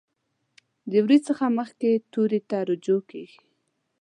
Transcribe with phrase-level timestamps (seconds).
[0.91, 3.39] د روي څخه مخکې توري ته رجوع کیږي.